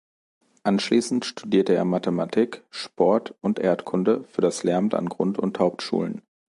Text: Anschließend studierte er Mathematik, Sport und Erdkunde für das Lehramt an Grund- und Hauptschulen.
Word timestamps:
Anschließend 0.63 1.25
studierte 1.25 1.75
er 1.75 1.85
Mathematik, 1.85 2.63
Sport 2.71 3.35
und 3.41 3.59
Erdkunde 3.59 4.23
für 4.23 4.41
das 4.41 4.63
Lehramt 4.63 4.95
an 4.95 5.05
Grund- 5.07 5.37
und 5.37 5.59
Hauptschulen. 5.59 6.23